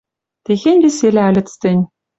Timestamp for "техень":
0.45-0.81